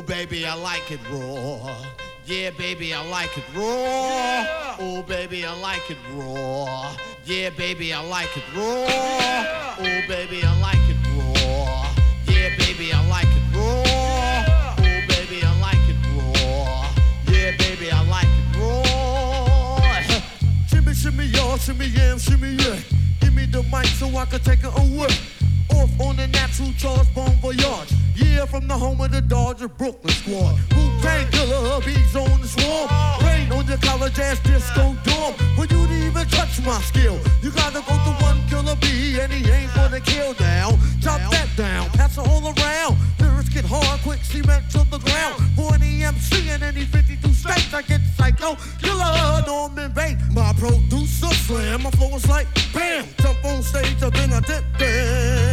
[0.00, 1.76] Ooh, baby, I like it raw.
[2.24, 4.82] Yeah, baby, I like it raw.
[4.82, 6.96] Ooh, baby, I like it raw.
[7.26, 9.76] Yeah, baby, I like it raw.
[9.78, 11.86] Ooh, baby, I like it raw.
[12.24, 14.72] Yeah, baby, I like it raw.
[14.78, 16.88] Ooh, baby, I like it raw.
[17.26, 19.80] Yeah, baby, I like it raw.
[20.66, 22.80] Shimmy, shimmy, y'all, shimmy, yam, shimmy, yeah.
[23.20, 25.14] Give me the mic so I can take it away.
[25.74, 27.99] Off on the natural charge, bon voyage.
[28.30, 30.54] Yeah, from the home of the Dodger Brooklyn squad.
[30.76, 32.88] Wu Tang killer, bees on the swarm.
[33.26, 35.34] Rain on your college ass disco dorm.
[35.56, 39.32] For you to even touch my skill, you gotta go to one killer B and
[39.32, 40.78] he ain't gonna kill down.
[41.02, 42.96] Chop that down, pass it all around.
[43.18, 45.34] Lyrics get hard, quick cement to the ground.
[45.56, 48.56] For an EMC in any 52 states, I get psycho.
[48.80, 51.82] Killer, Norman Bates, my producer slam.
[51.82, 55.49] My flow is like bam, jump on stage, and then I dip there.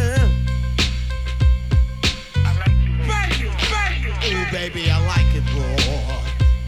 [4.68, 6.20] Baby, I like it raw.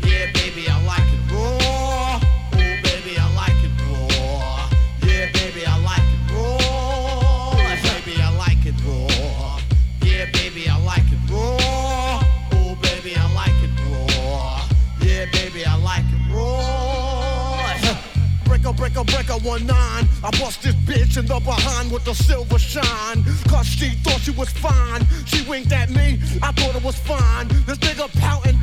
[0.09, 2.17] Yeah, baby, I like it raw.
[2.55, 4.71] Ooh, baby, I like it raw.
[5.03, 7.55] Yeah, baby, I like it raw.
[7.93, 9.61] Baby, I like it raw.
[10.03, 12.23] Yeah, baby, I like it raw.
[12.55, 14.65] Ooh, baby, I like it raw.
[15.03, 17.97] Yeah, baby, I like it raw.
[18.45, 20.09] Breaker, breaker, breaker, one nine.
[20.25, 20.75] I bust this
[21.21, 23.23] in the behind with the silver shine.
[23.49, 25.07] Cause she thought she was fine.
[25.27, 27.47] She winked at me, I thought it was fine.
[27.67, 28.57] This nigga pouting,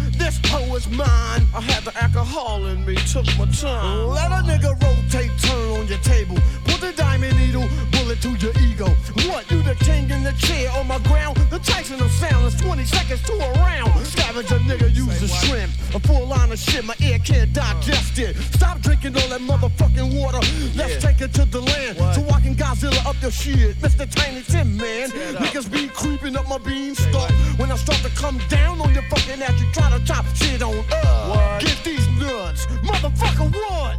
[0.48, 1.44] hoe is mine.
[1.56, 4.08] I had the alcohol in me, took my time.
[4.08, 6.38] Let a nigga rotate, turn on your table.
[6.66, 8.88] Put the diamond needle, bullet to your ego.
[9.30, 11.38] What, you the king in the chair on my ground?
[11.50, 13.92] The Tyson of sound is 20 seconds to a round.
[14.06, 15.72] Scavenger nigga, use a shrimp.
[15.96, 18.36] A full line of shit, my ear can't digest it.
[18.54, 20.40] Stop drinking all that motherfucking water.
[20.76, 21.98] Let's take it to the land.
[22.16, 23.76] So I can Godzilla up your shit.
[23.78, 24.10] Mr.
[24.10, 25.10] Tiny Tim, man.
[25.10, 27.32] Niggas be creeping up my beanstalk.
[27.58, 30.62] When I start to come down on your fucking ass, you try to chop shit
[30.62, 31.62] on up.
[31.62, 32.66] Get these nuts.
[32.84, 33.96] Motherfucker, what?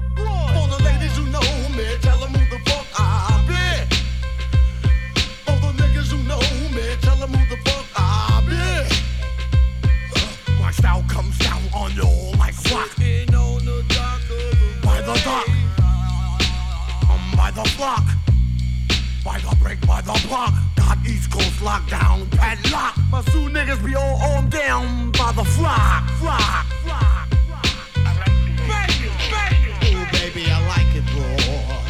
[0.55, 3.03] For the ladies who know me, tell them who the fuck I
[3.49, 3.65] be.
[5.47, 6.43] For the niggas who know
[6.77, 8.01] me, tell them who the fuck I
[8.49, 8.67] be.
[10.63, 12.91] My style comes down on you like rock.
[14.83, 15.49] By the dock.
[17.11, 18.18] Um, by the block.
[19.29, 20.55] By the break, by the block.
[20.75, 22.97] Got East Coast lockdown, padlock.
[23.11, 27.29] My Sioux niggas be all on down by the flock, flock, flock.
[29.85, 31.88] Ooh, baby, I like it raw.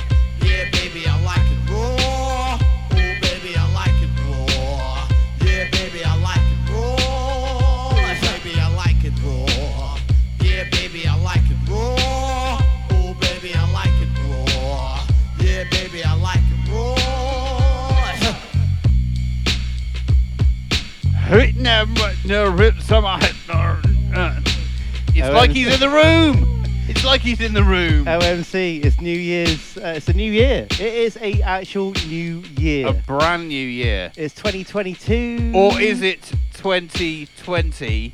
[25.80, 26.64] In the room.
[26.88, 28.06] It's like he's in the room.
[28.06, 29.76] OMC, it's New Year's.
[29.76, 30.66] Uh, it's a new year.
[30.72, 32.88] It is a actual new year.
[32.88, 34.10] A brand new year.
[34.16, 35.52] It's 2022.
[35.54, 38.12] Or is it 2022?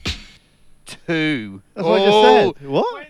[1.75, 2.69] That's what I just Oh, said.
[2.69, 3.07] What?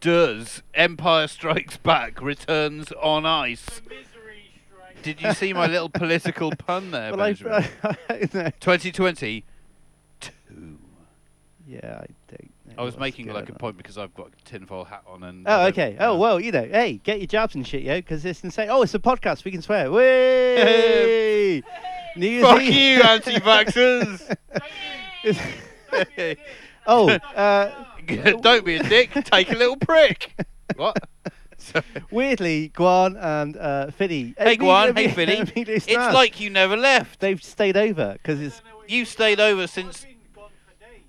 [0.00, 3.80] Does Empire Strikes Back returns on ice?
[5.02, 7.64] Did you see my little political pun there, Well, I, Benjamin?
[7.84, 8.50] I, no.
[8.60, 9.44] 2020.
[11.66, 12.53] Yeah, I don't.
[12.76, 13.58] Know I was what's making like a on.
[13.58, 15.46] point because I've got a tinfoil hat on and.
[15.46, 15.96] Oh, I don't- okay.
[16.00, 18.68] Oh, well, you know, hey, get your jabs and shit, yo, because it's insane.
[18.70, 19.44] Oh, it's a podcast.
[19.44, 19.90] We can swear.
[19.90, 21.62] Way!
[22.16, 22.74] New Year's Fuck Eve.
[22.74, 24.36] you, anti-vaxxers!
[26.86, 27.84] oh, uh,
[28.40, 29.10] Don't be a dick.
[29.24, 30.32] Take a little prick.
[30.76, 30.96] What?
[31.56, 31.80] So-
[32.10, 34.34] weirdly, Gwarn and uh, Fiddy.
[34.38, 34.94] hey, Gwarn.
[34.94, 35.42] Hey, Fiddy.
[35.56, 37.20] It's like you never left.
[37.20, 40.06] they've stayed over because it's You stayed over since.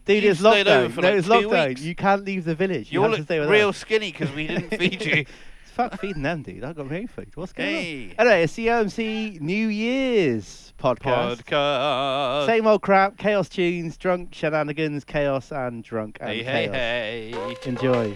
[0.05, 0.91] Dude, You it's lockdown.
[0.91, 1.67] for No, like it's lockdown.
[1.69, 1.81] weeks.
[1.81, 2.91] You can't leave the village.
[2.91, 3.77] You You all have to look stay with real us.
[3.77, 5.25] skinny because we didn't feed you.
[5.65, 6.63] Fuck feeding them, dude.
[6.63, 7.31] I've got my food.
[7.35, 8.03] What's going Hey.
[8.17, 8.27] on?
[8.27, 11.43] Anyway, it's the OMC New Year's podcast.
[11.43, 12.45] Podcast.
[12.45, 16.67] Same old crap, chaos tunes, drunk shenanigans, chaos and drunk and Hey, hey,
[17.33, 17.57] chaos.
[17.63, 17.69] hey.
[17.69, 18.15] Enjoy.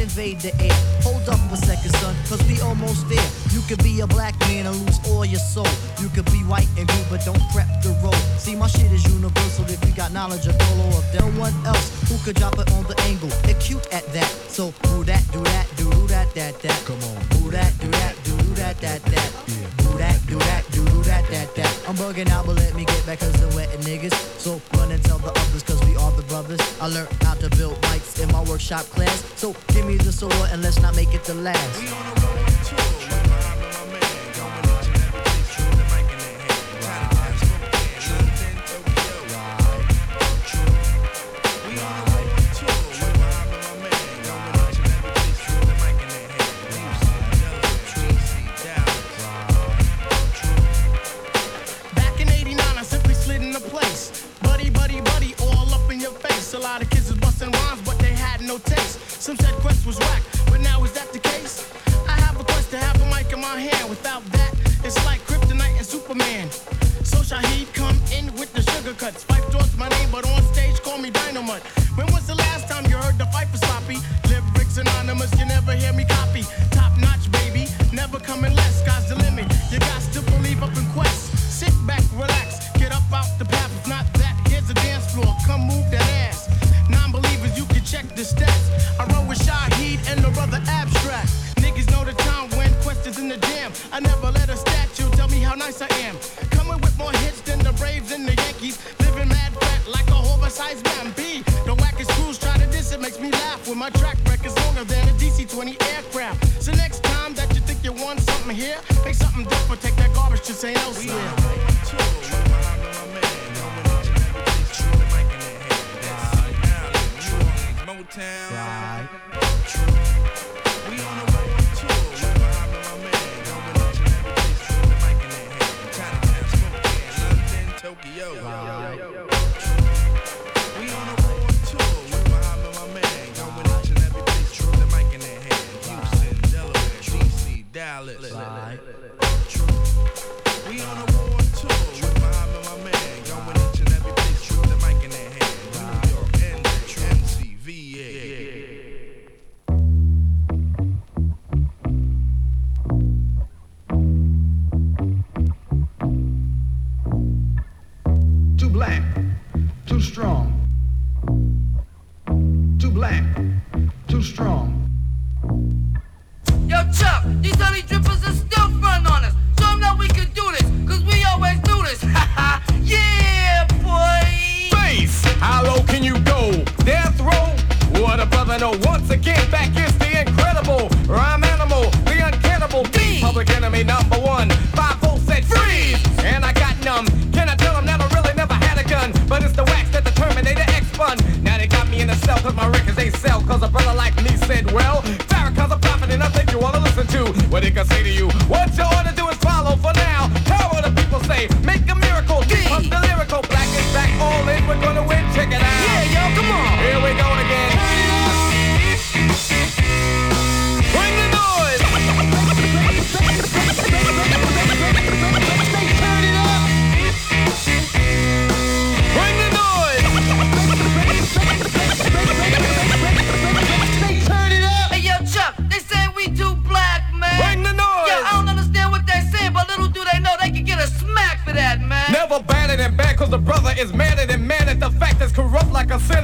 [0.00, 0.72] invade the air.
[1.02, 3.28] Hold up a second, son, cause we almost there.
[3.52, 5.68] You could be a black man and lose all your soul.
[6.00, 8.14] You could be white and blue, but don't prep the road.
[8.38, 11.86] See, my shit is universal if you got knowledge of Polo or no one else
[12.08, 13.28] who could drop it on the angle.
[13.44, 14.30] They're cute at that.
[14.48, 16.82] So, do that, do that, do that, that, that.
[16.86, 17.20] Come on.
[17.36, 19.30] Do that, do that, do that, that, that.
[19.78, 20.69] Do that, do that,
[21.10, 21.88] that, that, that.
[21.88, 24.14] I'm bugging out, but let me get back cause I'm wetting niggas.
[24.38, 26.60] So, run and tell the others cause we are the brothers.
[26.80, 29.24] I learned how to build mics in my workshop class.
[29.36, 32.49] So, give me the solo and let's not make it the last.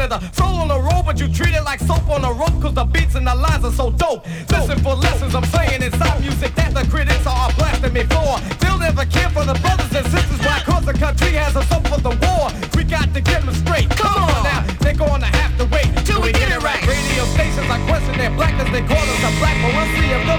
[0.06, 0.34] A senator.
[0.34, 2.84] Soul on the road, but you treat it like soap on a rope cause the
[2.84, 4.26] beats and the lines are so dope.
[4.50, 8.38] Listen for lessons I'm saying inside music that the critics are blasting me for.
[8.60, 11.86] They'll never care for the brothers and sisters why cause the country has us up
[11.88, 12.50] for the war.
[12.76, 13.90] We got to get them straight.
[13.90, 16.82] Come on now, they're gonna have to wait till we get it right.
[16.86, 20.22] Radio stations are questioning their blackness, they call us a black, but we'll see if
[20.26, 20.36] the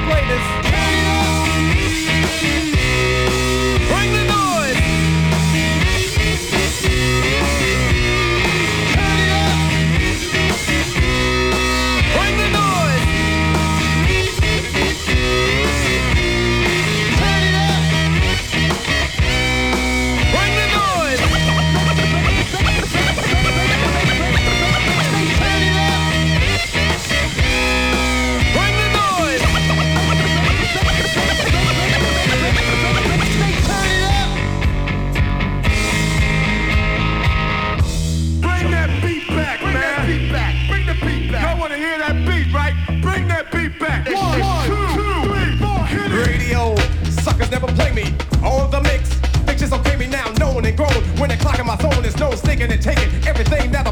[51.68, 53.87] my soul is no sticking and taking everything that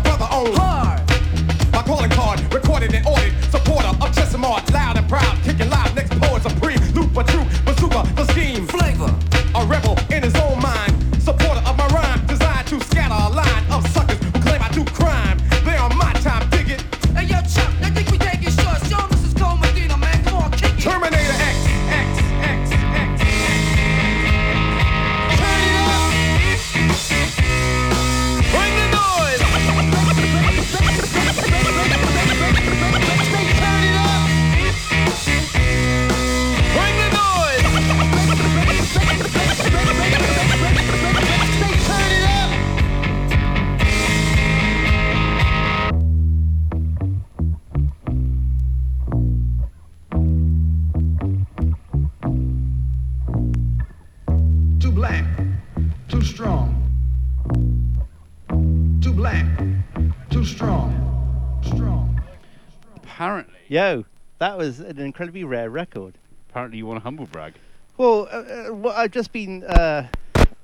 [64.66, 66.18] was an incredibly rare record.
[66.50, 67.54] apparently you want to humble brag.
[67.98, 68.36] Well, uh,
[68.70, 69.64] uh, well I've just been.
[69.64, 70.08] Uh,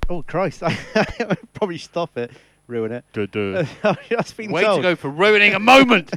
[0.08, 0.62] oh Christ!
[0.64, 2.30] I probably stop it,
[2.66, 3.04] ruin it.
[3.84, 4.78] I've just been Way told.
[4.78, 6.12] to go for ruining a moment.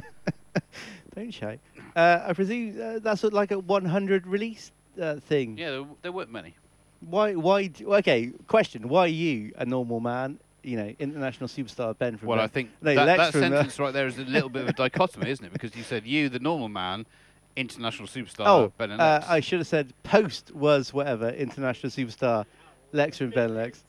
[1.14, 1.58] Don't shout.
[1.94, 5.56] Uh, I presume uh, that's what, like a 100 release uh, thing.
[5.56, 6.54] yeah, there, there weren't many.
[7.00, 7.34] Why?
[7.34, 7.68] Why?
[7.68, 8.32] d- Okay.
[8.48, 10.38] Question: Why are you a normal man?
[10.62, 12.28] You know, international superstar Ben from.
[12.28, 14.24] Well, I Ben- think no, that, Lex that from, uh, sentence right there is a
[14.24, 15.52] little bit of a dichotomy, isn't it?
[15.52, 17.06] Because you said you, the normal man,
[17.56, 19.26] international superstar, Oh, Ben and uh, Lex.
[19.28, 22.44] I should have said post was whatever international superstar,
[22.92, 23.82] Lex from Ben Lex.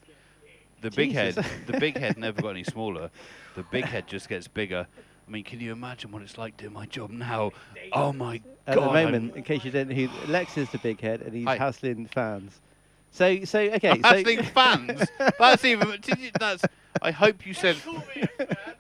[0.82, 3.10] the big head, the big head never got any smaller.
[3.56, 4.88] The big head just gets bigger.
[5.28, 7.52] I mean, can you imagine what it's like doing my job now?
[7.92, 8.44] Oh my At god!
[8.68, 11.22] At the I'm- moment, in case you don't know, who Lex is the big head,
[11.22, 11.58] and he's Hi.
[11.58, 12.60] hassling fans.
[13.12, 13.90] So, so okay.
[13.92, 15.02] I'm so hassling fans.
[15.40, 15.90] That's even.
[16.18, 16.64] You, that's.
[17.02, 17.78] I hope you said.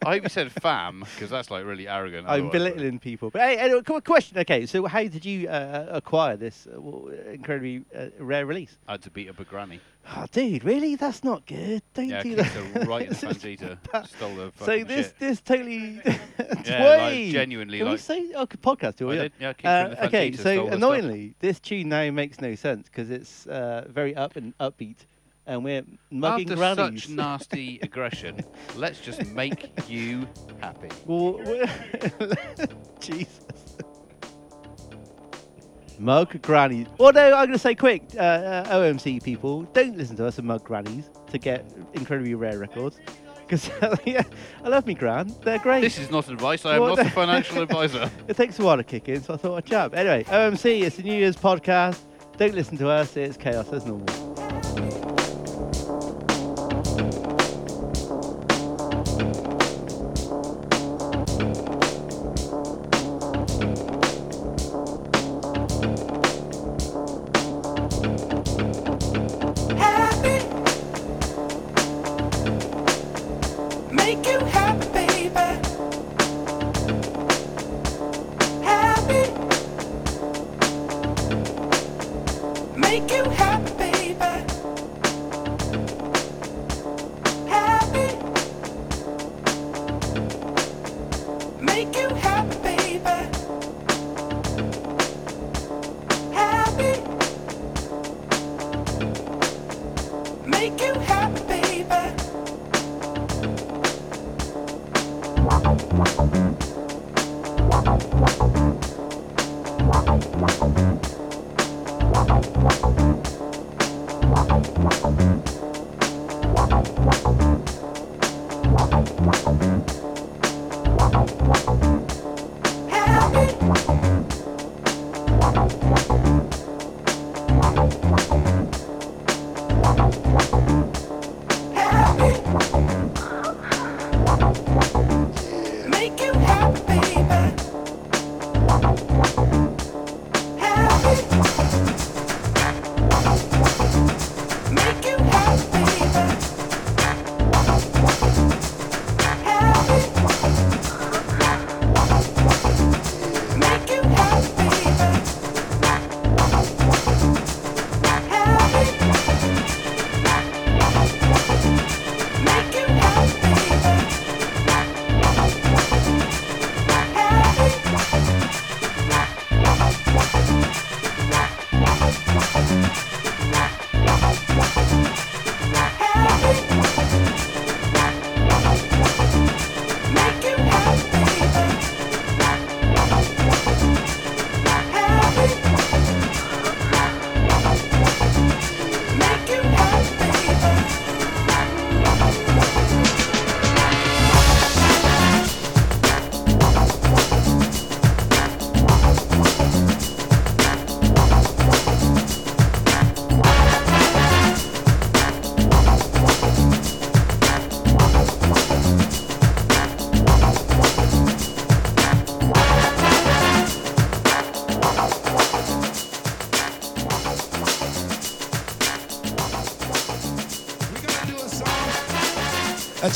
[0.06, 2.28] I hope you said fam because that's like really arrogant.
[2.28, 3.30] I'm otherwise, but- belittling people.
[3.30, 4.38] But hey, anyway, qu- question.
[4.38, 8.78] Okay, so how did you uh, acquire this uh, w- incredibly uh, rare release?
[8.88, 9.80] I had to beat up a granny.
[10.16, 10.96] Oh, dude, really?
[10.96, 11.82] That's not good.
[11.94, 12.74] Don't Yeah, do kicked that.
[12.84, 13.78] her right in This is Fangita.
[13.92, 14.08] bad.
[14.08, 15.20] Stole the So fucking this shit.
[15.20, 16.18] this totally Yeah,
[16.64, 16.66] like,
[17.02, 17.32] Way!
[17.32, 18.96] genuinely, Can we like- say oh, good podcast?
[18.98, 19.18] Do I we?
[19.18, 20.78] did, yeah, I kicked her in the okay, Fangita, so stole her stuff.
[20.78, 24.98] annoyingly, this tune now makes no sense because it's uh, very up and upbeat,
[25.48, 27.04] and we're mugging After grannies.
[27.04, 28.42] such nasty aggression,
[28.76, 30.28] let's just make you
[30.62, 30.90] happy.
[31.06, 31.40] Well,
[33.00, 33.40] Jesus.
[36.00, 36.86] Mug grannies.
[37.00, 40.38] Well, no, I'm going to say quick, uh, uh, OMC people, don't listen to us
[40.38, 43.00] and mug grannies to get incredibly rare records.
[43.40, 43.72] Because
[44.06, 44.22] yeah,
[44.64, 45.34] I love me gran.
[45.42, 45.82] They're great.
[45.82, 46.66] This is not advice.
[46.66, 48.12] I am Well, not a financial advisor.
[48.28, 49.96] it takes a while to kick in, so I thought I'd jab.
[49.96, 52.00] Anyway, OMC, it's the New Year's podcast.
[52.38, 54.37] Don't listen to us, it's chaos as normal.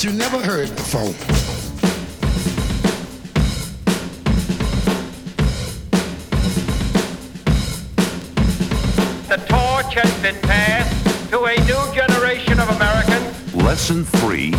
[0.03, 1.13] you never heard before.
[9.27, 13.53] The torch has been passed to a new generation of Americans.
[13.53, 14.53] Lesson three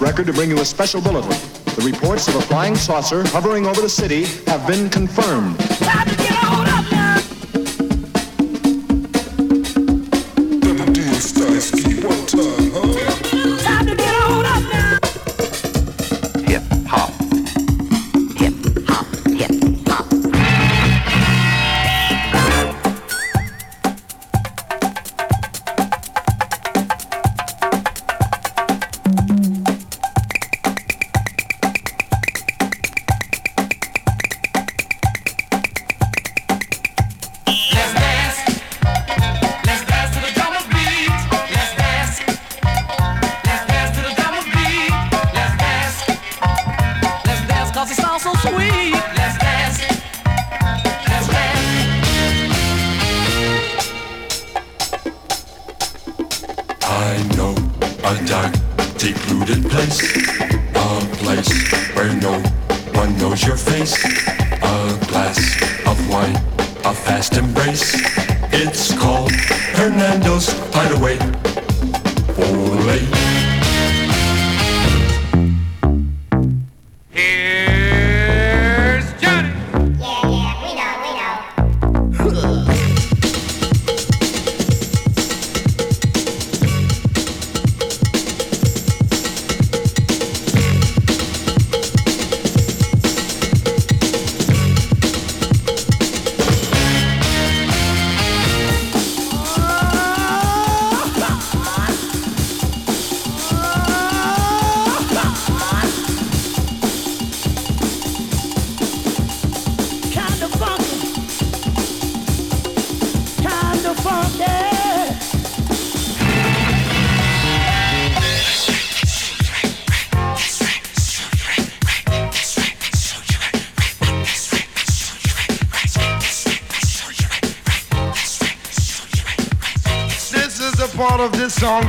[0.00, 1.30] record to bring you a special bulletin.
[1.76, 5.56] The reports of a flying saucer hovering over the city have been confirmed.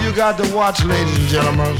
[0.09, 1.75] you got to watch, ladies and gentlemen.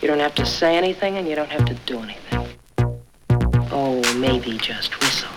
[0.00, 2.46] You don't have to say anything and you don't have to do anything.
[3.70, 5.28] Oh, maybe just whistle.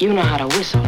[0.00, 0.82] You know how to whistle,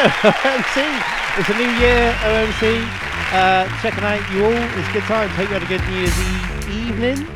[0.22, 1.38] OMC.
[1.38, 2.88] It's a new year, OMC.
[3.32, 4.78] Uh, checking out you all.
[4.78, 5.30] It's good times.
[5.32, 7.28] Hope you had a good New Year's Eve evening.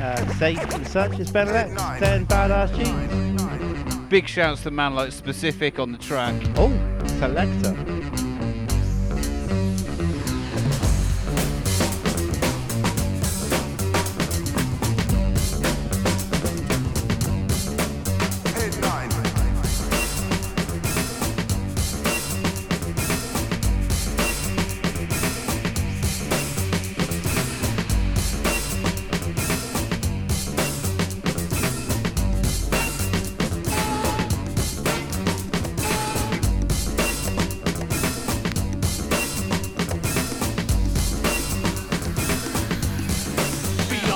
[0.00, 1.18] Uh, safe and such.
[1.18, 1.96] It's lot.
[1.96, 4.08] Staying badass year.
[4.08, 6.40] Big shouts to man like Specific on the track.
[6.56, 6.70] Oh,
[7.18, 7.97] selector.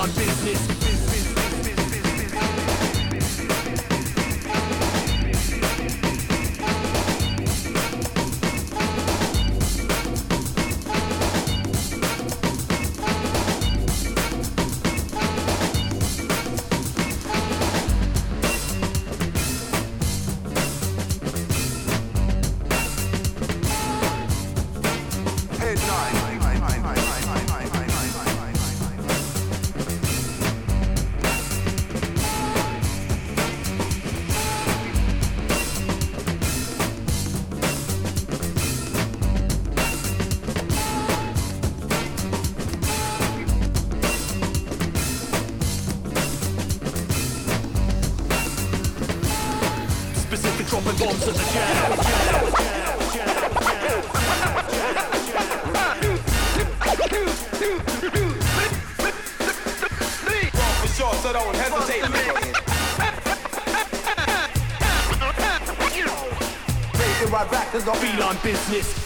[0.07, 0.72] business.
[68.43, 69.02] Business.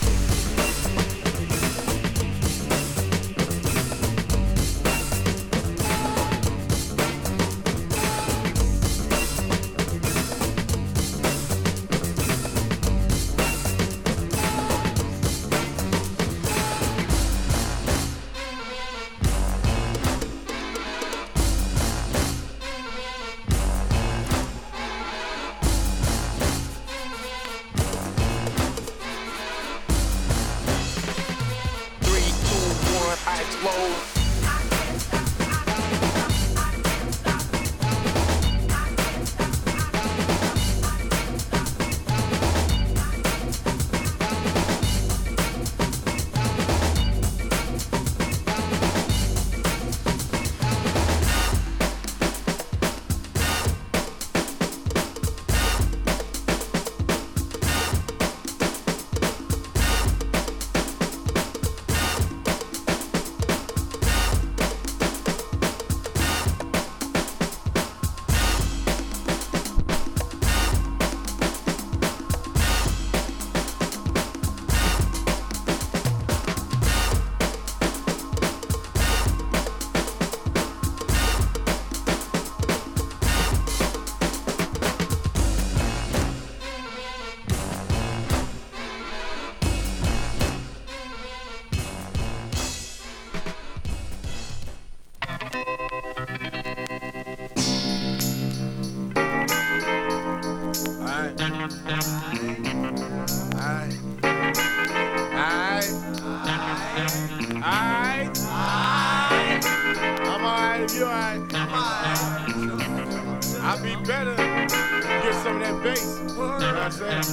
[115.42, 116.18] Some of that bass.
[116.30, 117.24] You know what I'm saying?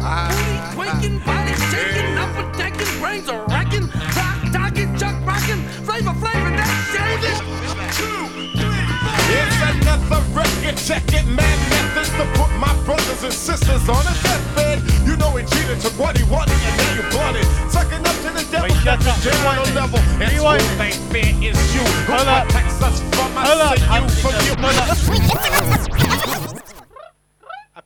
[0.00, 0.74] Alright.
[0.74, 6.70] Quaking, body shaking, upper decking, brains are racking, rock talking, chuck rocking, flavor flavor, that
[6.92, 7.38] shaving.
[9.30, 14.14] It's another record, check it, mad methods to put my brothers and sisters on a
[14.24, 14.82] deathbed.
[15.06, 17.46] You know he cheated, took what he wanted, and now you blunt it.
[17.70, 20.00] Sucking up to the devil, that's the general level.
[20.18, 21.84] And Rewind who they fear is you.
[22.08, 23.90] Who protects us from Hold us up.
[23.92, 26.19] and you from you.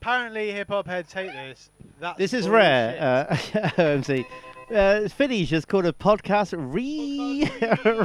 [0.08, 1.70] Apparently, hip hop heads hate this.
[1.98, 2.52] That's This is bullshit.
[2.60, 3.34] rare, uh,
[3.78, 4.26] OMC.
[4.70, 7.50] Uh, Fiddy's just called a podcast re.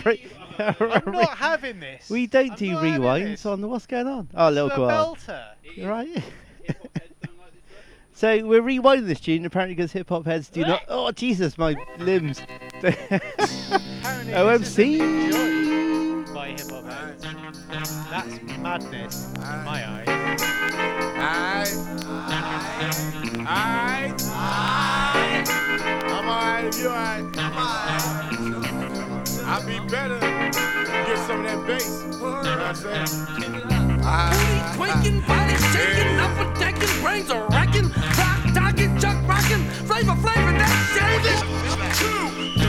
[0.05, 0.27] re-
[1.05, 2.09] I'm not having this.
[2.09, 4.29] we don't do rewinds on the what's going on.
[4.33, 5.17] Oh, little It's a quad.
[5.17, 5.85] belter.
[5.85, 6.23] Right.
[8.13, 10.83] so we're rewinding this tune apparently because hip hop heads do not.
[10.87, 12.41] Oh Jesus, my limbs.
[12.81, 15.78] Apparently, OMC.
[16.55, 18.05] This isn't enjoyed by hip hop heads.
[18.09, 20.07] That's madness in my eyes.
[23.39, 24.21] Alright.
[24.21, 25.49] Alright.
[26.11, 27.25] I'm alright if you alright.
[29.45, 30.19] I'll be better.
[30.19, 32.03] Get some of that bass.
[32.13, 33.07] You know what I'm saying?
[34.03, 34.75] Alright.
[34.75, 40.73] Quaking, body shaking, upper decking, brains are racking, rock talking, chuck rocking, flavor flavor, that
[40.93, 42.68] shaving.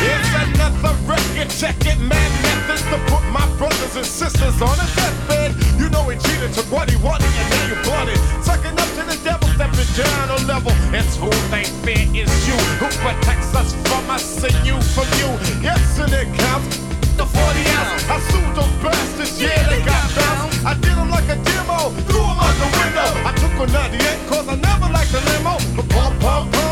[0.00, 5.52] It's another record, it, mad methods to put my brothers and sisters on a deathbed.
[5.76, 8.20] You know he cheated, took what he wanted, and now you blunt it.
[8.40, 10.72] Sucking up to the devil, stepping down a level.
[10.96, 15.28] It's who they fear is you, who protects us from us and you from you.
[15.60, 16.80] Yes, and it counts.
[17.20, 17.36] The 40
[17.76, 20.64] ounce, I sued those bastards, yeah, they got bounced.
[20.64, 23.08] I did them like a demo, threw them out the window.
[23.28, 25.60] I took a 98 cause I never liked the limo.
[25.76, 26.69] But pump, pump, pump,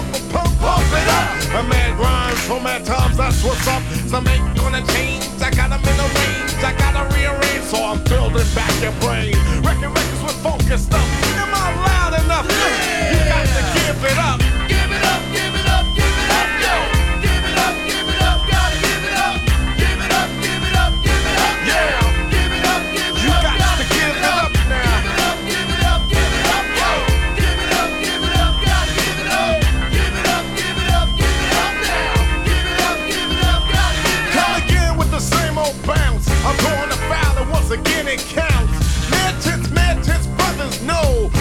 [0.61, 1.27] pump, it up.
[1.59, 3.83] A mad rhymes for mad times, that's what's up.
[4.07, 6.53] Some ain't gonna change, I got them in the range.
[6.63, 9.35] I gotta rearrange, so I'm building back your brain.
[9.63, 11.07] Wrecking records with focus stuff.
[11.39, 12.47] Am I loud enough?
[13.13, 14.58] You got to give it up.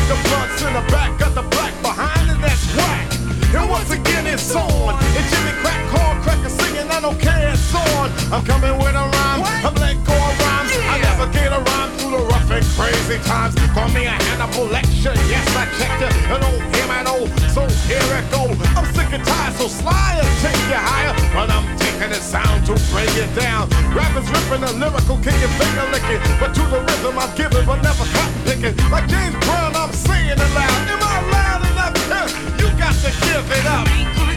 [0.08, 3.12] the blunts in the back, got the black behind, and that's whack.
[3.52, 4.96] And once again, it's on.
[5.20, 8.08] It's Jimmy Crack, Hall Cracker singing, I don't care, it's on.
[8.32, 9.44] I'm coming with a rhyme.
[9.68, 10.72] I'm let go of rhymes.
[10.72, 10.92] Yeah.
[10.92, 13.56] I navigate a rhyme through the rough and crazy times.
[13.76, 16.14] Call me a Hannibal Lecter, yes, I checked it.
[16.32, 18.48] An old M and O, so here it go.
[18.80, 21.14] I'm sick and tired, so sly, I'll take you higher.
[21.36, 21.68] But I'm
[22.02, 23.70] and it's sound to bring it down.
[23.94, 27.82] Rappers ripping a lyrical king and finger licking, but to the rhythm I'm giving, but
[27.82, 28.76] never cotton picking.
[28.92, 30.80] Like James Brown, I'm singing it loud.
[30.94, 32.32] Am I loud enough?
[32.60, 34.37] You got to give it up.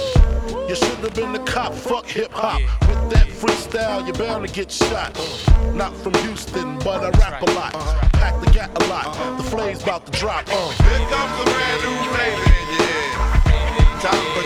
[0.71, 2.61] You should have been the cop, fuck hip hop.
[2.63, 5.19] Oh, With that freestyle, you're bound to get shot.
[5.19, 5.71] Uh-huh.
[5.73, 7.75] Not from Houston, but I rap a lot.
[7.75, 8.07] Uh-huh.
[8.13, 9.07] Pack the gat a lot.
[9.07, 9.35] Uh-huh.
[9.35, 10.47] The flame's about to drop.
[10.47, 10.71] Uh.
[10.71, 13.99] Here comes a brand new flavor ear.
[13.99, 14.40] Time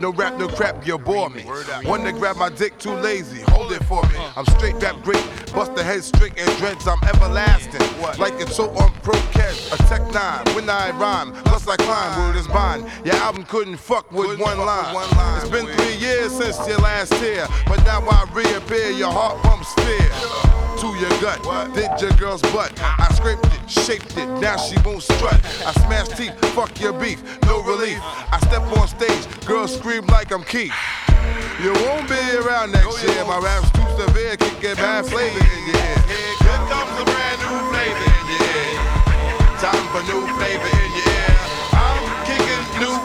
[0.00, 1.42] no rap, no crap, you bore me.
[1.84, 4.16] One to grab my dick, too lazy, hold it for me.
[4.36, 7.80] I'm straight rap great, bust the head straight and dreads, I'm everlasting.
[8.18, 12.18] Like it's so on pro catch, a tech nine, when I rhyme, plus I climb,
[12.18, 12.86] word is bond.
[13.04, 14.94] Your album couldn't fuck with one line.
[15.40, 19.72] It's been three years since your last tear, but now I reappear, your heart pumps
[19.74, 20.69] fear.
[20.80, 22.72] To your gut, did your girl's butt.
[22.80, 25.38] I scraped it, shaped it, now she won't strut.
[25.60, 27.98] I smash teeth, fuck your beef, no relief.
[28.00, 30.72] I step on stage, girls scream like I'm Keith.
[31.60, 33.24] You won't be around next year.
[33.26, 36.00] My rap's too severe, kicking bad flavor in your ear.
[36.08, 38.80] Here comes a brand new flavor in your ear.
[39.60, 41.36] Time for new flavor in your ear.
[41.76, 42.96] I'm kicking new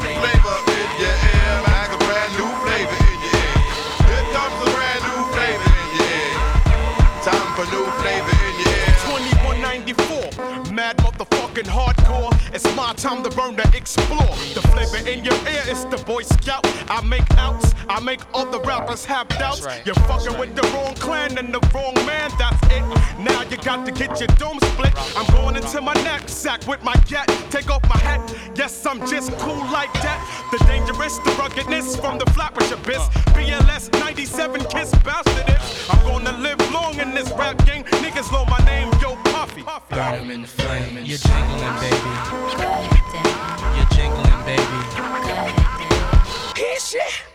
[11.63, 12.33] hardcore.
[12.53, 14.35] It's my time to burn to explore.
[14.53, 16.65] The flavor in your ear is the Boy Scout.
[16.89, 19.65] I make outs, I make other rappers have doubts.
[19.85, 22.83] You're fucking with the wrong clan and the wrong man, that's it.
[23.19, 24.93] Now you got to get your dome split.
[25.15, 27.27] I'm going into my knapsack with my cat.
[27.49, 28.21] Take off my hat,
[28.55, 30.19] yes, I'm just cool like that.
[30.51, 33.07] The dangerous, the ruggedness from the flappers abyss.
[33.35, 35.57] BLS 97 kiss bastard.
[35.89, 37.83] I'm gonna live long in this rap game.
[38.03, 39.24] Niggas know my name, yo
[39.63, 39.95] Puffy.
[39.95, 40.97] Burn 'em in the flame.
[41.03, 42.11] You're jingling, baby.
[43.75, 44.79] You're jingling, baby.
[46.55, 47.34] Here shit.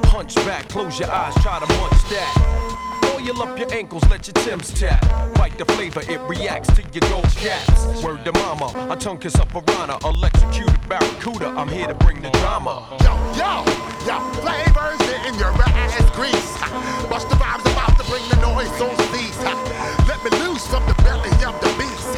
[0.11, 3.15] Hunch back, close your eyes, try to munch that.
[3.15, 4.99] Oil up your ankles, let your Timbs tap.
[5.35, 8.03] Bite the flavor, it reacts to your gold caps.
[8.03, 11.55] Word to mama, a tongue kiss a piranha, electrocuted barracuda.
[11.55, 12.91] I'm here to bring the drama.
[12.99, 13.63] Yo, yo,
[14.03, 16.53] yo, flavors in your ass grease.
[17.07, 19.39] Bust the vibes about to bring the noise on cease.
[20.11, 22.11] Let me loose from the belly of the beast.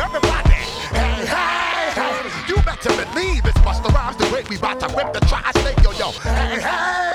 [0.00, 0.56] Everybody,
[0.96, 2.16] hey, hey, hey.
[2.48, 4.48] You better believe it's Busta Rhymes the great.
[4.48, 6.10] We bout to rip the tri-state, yo, yo.
[6.24, 7.05] Hey, hey.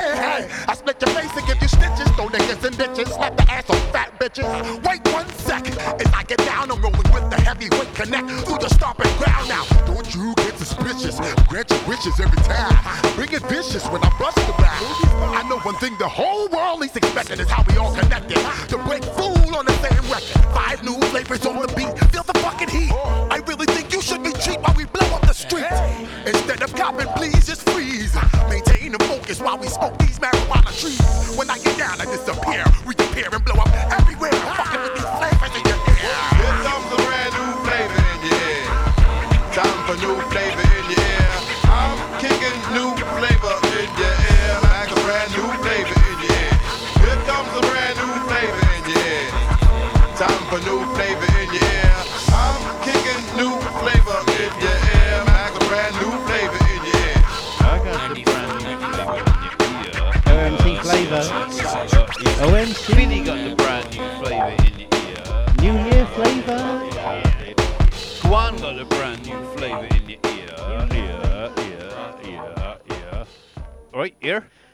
[1.01, 2.07] Your face and give you stitches.
[2.13, 3.11] Throw niggas in ditches.
[3.11, 4.45] Slap the ass on fat bitches.
[4.85, 5.67] Wait one sec.
[5.99, 9.65] As I get down, I'm rolling with the heavyweight connect through the stomping ground now.
[9.87, 11.17] Don't you get suspicious.
[11.49, 13.15] Grant your wishes every time.
[13.15, 14.85] Bring it vicious when I bust around.
[15.33, 18.37] I know one thing the whole world is expecting is how we all connected.
[18.69, 20.53] To break fool on the same record.
[20.53, 21.97] Five new flavors on the beat.
[22.11, 22.91] Feel the fucking heat.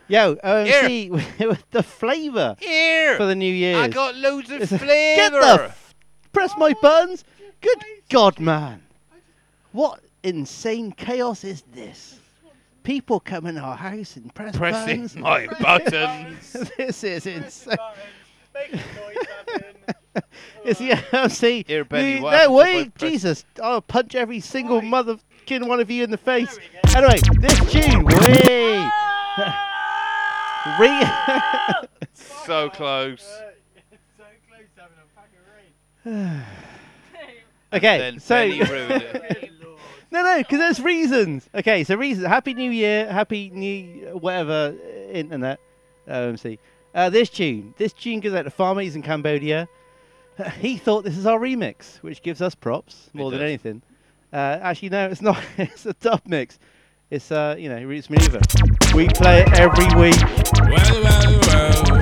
[0.09, 1.09] Yo, oh, OMC
[1.49, 3.17] with the flavour Here.
[3.17, 3.77] for the New Year's.
[3.77, 5.63] I got loads of Get the flavour.
[5.65, 5.95] f-
[6.31, 7.25] press my oh, buttons.
[7.61, 8.83] Good God, man.
[9.73, 12.19] What insane chaos is this?
[12.83, 15.15] People come in our house and press Pressing buttons.
[15.17, 16.51] my buttons.
[16.77, 17.77] this is insane.
[20.63, 21.65] It's the MC.
[21.67, 23.45] Here, Benny, You- what no happens way, Jesus!
[23.61, 26.57] I'll punch every single motherfucking one of you in the face.
[26.95, 28.89] Anyway, this tune, way.
[30.79, 31.03] Re-
[32.13, 33.25] so close.
[37.73, 39.51] okay, Then so Benny ruined it.
[40.11, 41.49] no, no, because there's reasons.
[41.53, 42.27] Okay, so reasons.
[42.27, 45.59] Happy New Year, Happy New whatever uh, internet.
[46.07, 46.57] OMC.
[46.95, 49.67] Uh, this tune, this tune goes out to farmers in Cambodia.
[50.59, 53.45] he thought this is our remix, which gives us props more than does.
[53.47, 53.81] anything.
[54.31, 55.37] Uh, actually, no, it's not.
[55.57, 56.57] it's a dub mix.
[57.09, 58.93] It's uh, you know, Roots Manuva.
[58.93, 60.19] We play it every week.
[60.59, 61.39] Well, well.
[61.47, 61.96] Well,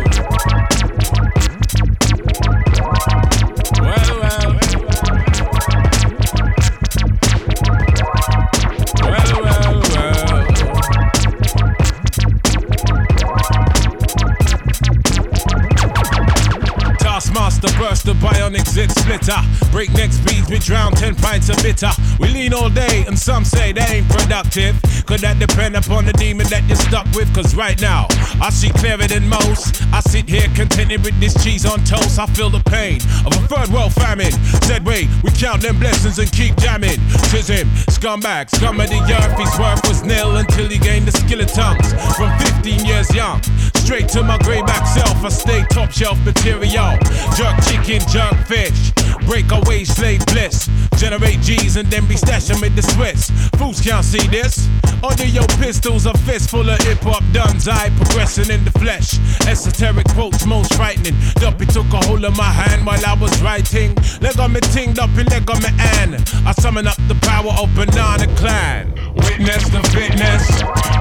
[17.66, 19.38] Taskmaster burst the bionic zit splitter.
[19.72, 21.92] Breakneck speeds, we drown 10 pints of bitter.
[22.20, 24.76] We lean all day, and some say that ain't productive.
[25.06, 27.34] Could that depend upon the demon that you're stuck with?
[27.34, 28.08] Cause right now,
[28.42, 29.84] I see clearer than most.
[29.94, 32.20] I sit here contented with this cheese on toast.
[32.20, 34.32] I feel the pain of a third world famine.
[34.66, 37.00] Said, wait, we count them blessings and keep jamming.
[37.30, 39.38] Tis him, scumbag, scum of the earth.
[39.38, 41.94] His worth was nil until he gained the skill of tongues.
[42.18, 43.42] From 15 years young,
[43.86, 46.98] straight to my greyback self, I stay top shelf material.
[47.38, 48.92] Jerk chicken, jerk fish.
[49.28, 50.70] Break away slave bliss.
[50.98, 53.30] Generate G's and then be stashing with the Swiss.
[53.58, 54.68] Fools can't see this.
[55.04, 57.68] Under your pistols, a fistful of hip hop duns.
[57.68, 59.20] I progressing in the flesh.
[59.48, 61.16] Esoteric quotes, most frightening.
[61.36, 63.94] Duppy took a hold of my hand while I was writing.
[64.20, 65.70] Leg on me ting, Duppy, leg on me
[66.02, 66.16] an.
[66.46, 68.94] I summon up the power of Banana Klan.
[69.14, 70.48] Witness the fitness.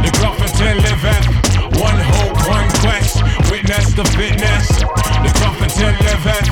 [0.04, 1.54] The Grufferton liveth.
[1.80, 3.22] One hope, one quest.
[3.50, 4.68] Witness the fitness.
[5.24, 6.48] The Grufferton liveth.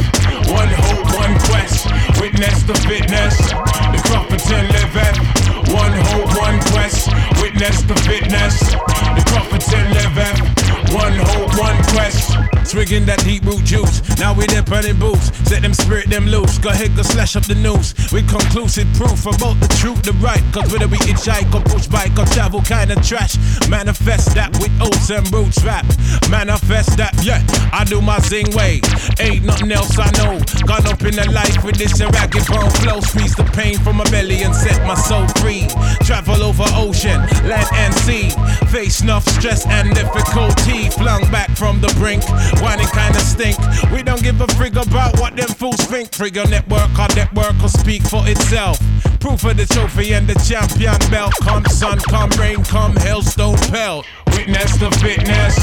[0.51, 1.87] One hope, one quest.
[2.21, 3.37] Witness the fitness.
[3.37, 5.42] The Grufferton liveth.
[5.73, 7.09] One hope, one quest.
[7.41, 8.61] Witness the fitness.
[8.61, 10.63] The Grufferton liveth.
[10.93, 12.37] One hope, one quest.
[12.69, 14.01] Swigging that deep root juice.
[14.19, 15.33] Now we're there burning boots.
[15.49, 16.59] Set them spirit them loose.
[16.59, 17.95] Go ahead, go slash up the news.
[18.13, 20.43] With conclusive proof about the truth, the right.
[20.53, 23.37] Cause whether we hitchhike or push bike or travel kind of trash.
[23.69, 25.85] Manifest that with oats and roots rap.
[26.31, 27.43] Manifest that, yeah.
[27.73, 28.81] I do my zing way.
[29.21, 30.39] Ain't nothing else I know.
[30.65, 33.01] Gone up in the life with this ragged bone flow.
[33.01, 35.62] Squeeze the pain from my belly and set my soul free.
[36.05, 38.31] Travel over ocean, land and sea.
[38.69, 40.91] Face enough stress and difficulty.
[40.91, 42.23] Flung back from the brink.
[42.61, 43.59] Whining kinda stink.
[43.93, 46.11] We don't give a frig about what them fools think.
[46.11, 48.79] Trigger network, our network will speak for itself.
[49.21, 51.33] Proof of the trophy and the champion belt.
[51.43, 54.05] Come sun, come rain, come hailstone pelt.
[54.27, 55.55] Witness the fitness,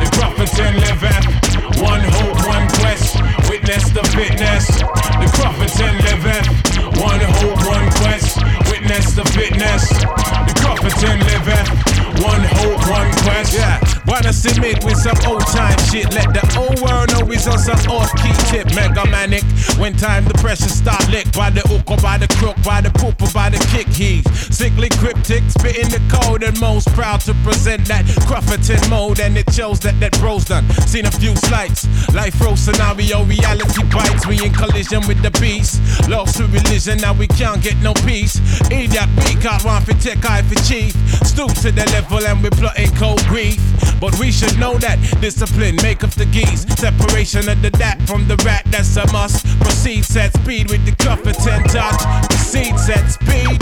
[0.00, 1.82] the Grufferton liveth.
[1.82, 3.20] One hope, one quest.
[3.50, 6.71] Witness the fitness, the Grufferton liveth.
[7.00, 8.36] One hope, one quest.
[8.70, 11.91] Witness the fitness, the Grufferton liveth.
[12.22, 13.52] One hope, one quest.
[13.52, 16.14] Yeah, wanna submit with some old time shit.
[16.14, 18.72] Let the old world know he's on some off key tip.
[18.76, 19.42] Mega manic.
[19.76, 22.90] When time the pressure start lick by the hook or by the crook, by the
[22.90, 23.88] poop or by the kick.
[23.88, 24.22] He's
[24.54, 29.18] sickly cryptic, spitting the code and most proud to present that Crufferton mode.
[29.18, 30.68] And it shows that that bro's done.
[30.86, 31.88] Seen a few slights.
[32.14, 34.26] Life row scenario, reality bites.
[34.28, 35.82] We in collision with the beast.
[36.08, 38.38] Lost to religion, now we can't get no peace.
[38.70, 40.94] Idiot, we can't want for tech eye for chief.
[41.26, 43.56] Stoop to the level and we're plotting cold grief.
[44.00, 46.66] But we should know that discipline make up the geese.
[46.76, 49.46] Separation of the dat from the rat, that's a must.
[49.60, 52.00] Proceed set speed with the Clufferton touch.
[52.28, 53.56] Proceed set speed.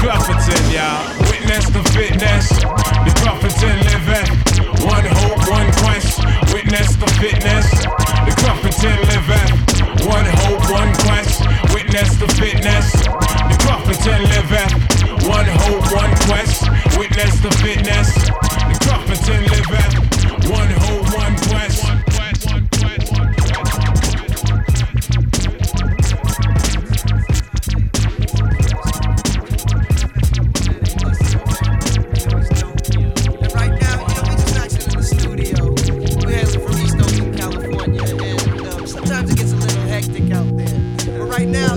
[0.00, 1.04] Clufferton, y'all.
[1.28, 2.48] Witness the fitness.
[2.48, 4.28] The Clufferton living.
[4.86, 6.24] One hope, one quest.
[6.54, 7.66] Witness the fitness.
[8.24, 9.50] The Clufferton living.
[10.08, 11.44] One hope, one quest.
[11.74, 12.92] Witness the fitness.
[12.92, 15.05] The Clufferton living.
[15.26, 16.62] One hope, one quest.
[16.96, 18.14] Witness the fitness.
[18.14, 19.92] The Clufferton living.
[20.52, 21.82] One hope, one quest.
[33.52, 33.72] Right
[41.48, 41.76] now,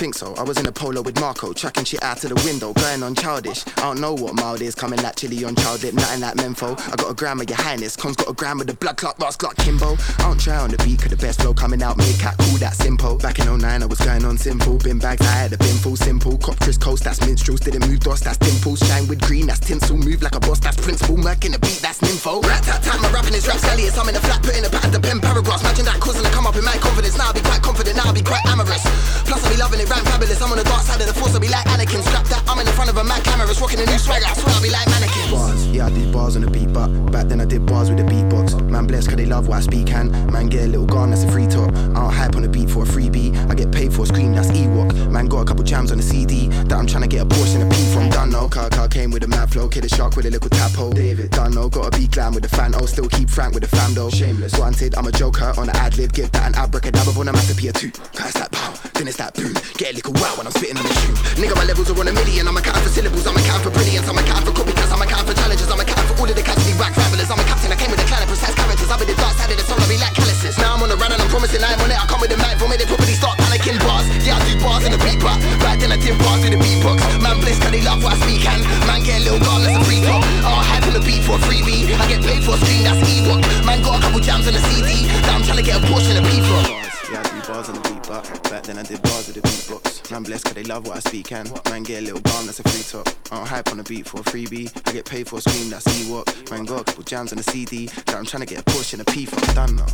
[0.00, 0.34] think so.
[0.36, 3.14] I was in a polo with Marco, chucking shit out of the window, going on
[3.14, 3.66] childish.
[3.80, 6.78] I don't know what mild is, coming like chili on child dip, nothing like Menfo.
[6.92, 9.18] I got a gram of your highness, Con's got a gram of the blood clot,
[9.18, 9.96] last clock Kimbo.
[10.18, 12.58] I don't try on the beat, cause the best flow coming out, make cat cool,
[12.58, 13.16] that simple.
[13.16, 15.96] Back in 09, I was going on simple, bin bags, I had a bin full
[15.96, 16.36] simple.
[16.36, 18.80] Cop Chris Coast, that's minstrels, didn't move DOS, that's dimples.
[18.80, 21.16] Shine with green, that's tinsel, move like a boss, that's principal.
[21.16, 22.44] Merc in the beat, that's nympho.
[22.44, 24.92] Rat tat tat, my rapping is rap scallious, I'm in the flat, putting a pad,
[24.92, 25.62] the pen paragraphs.
[25.62, 28.12] Imagine that causing to come up in my confidence, now I'll be quite confident, now
[28.12, 28.84] I'll be quite amorous.
[29.24, 31.32] Plus, I'll be loving it, rhyme fabulous, I'm on the dark side of the force,
[31.32, 32.04] I'll be like Anakin.
[32.04, 34.24] Strap that, I'm in the front of a mad camera, it's rocking a new swagger,
[34.26, 35.30] I swear I'll be like mannequins.
[35.30, 37.98] Bars, yeah, I did bars on the beat, but back then I did bars with
[37.98, 38.60] the beatbox.
[38.68, 41.22] Man, bless, cause they love what I speak, and man, get a little gone, that's
[41.22, 41.70] a free talk.
[41.70, 44.34] I don't hype on the beat for a freebie, I get paid for a scream,
[44.34, 45.10] that's Ewok.
[45.10, 47.62] Man, got a couple jams on the CD, that I'm trying to get a portion
[47.62, 48.48] of P from Dunno.
[48.48, 50.90] Car, car came with a mad flow, kid a shark with a little tap hole.
[50.90, 53.76] David, Dunno, got a beat glam with the fan, oh, still keep frank with the
[53.76, 54.10] fam though.
[54.10, 57.32] Shameless, granted, I'm a joker on the ad lib, give that an abracadabra on a
[57.32, 57.90] masterpiece too.
[58.14, 60.82] Cause that pow, then it's that boom, get a little wow when I'm spitting on
[60.82, 61.14] the tune.
[61.38, 64.08] Nigga, my levels are on a million, I'm account for syllables, I'm account for brilliance,
[64.08, 66.72] I'm account for copycats, I'm account for challenges, I'm account for all of the be
[66.80, 69.08] whack travelers, I'm a captain, I came with a clan of precise characters, I'm in
[69.08, 70.56] the dark side of the soul, I be like calluses.
[70.56, 72.40] Now I'm on the run and I'm promising I'm on it, I come with the
[72.40, 74.08] mic for me, they probably start panicking bars.
[74.24, 76.60] Yeah, I do bars in the beat, but back then I did bars with the
[76.60, 77.04] beatbox.
[77.20, 79.76] Man, bliss, cause they love what I speak, and man, get a little gone, that's
[79.76, 80.24] a free talk.
[80.40, 83.04] Oh, hype on the beat for a freebie, I get paid for a screen, that's
[83.04, 83.44] Ewok.
[83.68, 86.16] Man, got a couple jams on the CD, that I'm trying to get a portion
[86.16, 86.89] of P from.
[87.10, 89.42] Yeah, I do bars on the beat, but back then I did bars with the
[89.42, 90.12] beatbox.
[90.12, 92.60] Man, bless, cause they love what I speak, and man, get a little bomb, that's
[92.60, 93.08] a free talk.
[93.32, 95.70] I don't hype on the beat for a freebie, I get paid for a screen,
[95.70, 96.50] that's Ewok.
[96.52, 99.00] Man, got a couple jams on the CD, that I'm trying to get a portion
[99.00, 99.40] of P from.
[99.54, 99.86] Done now.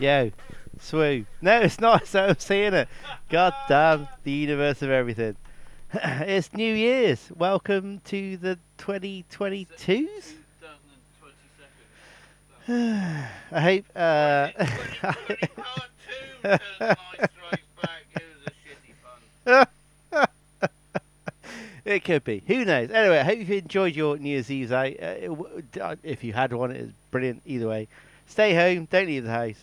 [0.02, 0.32] Yo,
[0.80, 1.24] swoo.
[1.40, 2.04] No, it's not.
[2.08, 2.88] So I'm seeing it.
[3.28, 5.36] God damn, the universe of everything.
[5.94, 7.30] it's New Year's.
[7.36, 10.32] Welcome to the 2022s.
[12.68, 13.84] I hope.
[13.94, 14.48] Uh,
[21.84, 22.42] it could be.
[22.48, 22.90] Who knows?
[22.90, 24.72] Anyway, I hope you've enjoyed your New Year's Eve.
[24.72, 25.30] Uh, it
[25.80, 27.42] uh, if you had one, it was brilliant.
[27.46, 27.86] Either way,
[28.26, 28.88] stay home.
[28.90, 29.62] Don't leave the house.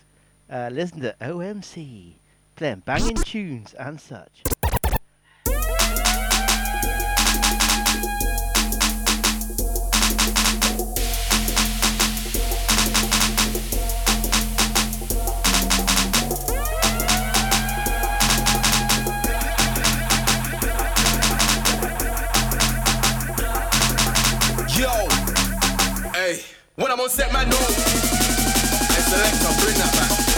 [0.52, 2.16] Uh, listen to OMC
[2.56, 4.42] playing banging tunes and such.
[24.76, 24.90] Yo,
[26.12, 26.42] hey,
[26.76, 27.56] when I'm on set, man, no.
[27.56, 30.29] Hey, selector, bring that back.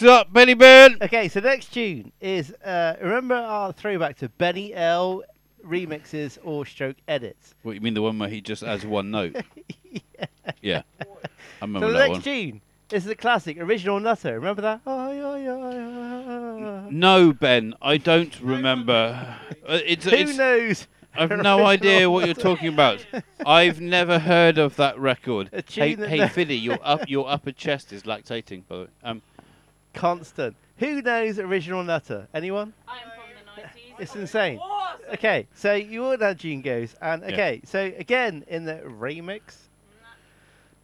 [0.00, 0.96] What's up, Benny Ben?
[1.02, 5.22] Okay, so next tune is uh, remember our throwback to Benny L
[5.62, 7.54] remixes or stroke edits.
[7.64, 9.36] What you mean the one where he just has one note?
[10.62, 10.80] yeah.
[11.02, 11.04] I
[11.60, 12.22] remember so the that next one.
[12.22, 14.36] tune is the classic original Nutter.
[14.36, 14.80] Remember that?
[14.86, 16.86] Yeah, yeah, yeah.
[16.88, 19.36] No, Ben, I don't remember.
[19.68, 20.88] Uh, it's, Who it's, knows?
[21.14, 23.04] I've no idea what you're talking about.
[23.44, 25.50] I've never heard of that record.
[25.68, 28.62] Hey, hey Fiddy, your up, your upper chest is lactating.
[28.66, 28.88] By the way.
[29.04, 29.22] Um,
[29.94, 30.56] Constant.
[30.78, 32.26] Who knows original Nutter?
[32.34, 32.72] Anyone?
[32.88, 34.00] I am from the 90s.
[34.00, 34.60] It's insane.
[35.14, 37.28] Okay, so you all know Gene goes, and Yeah.
[37.32, 39.40] okay, so again in the remix,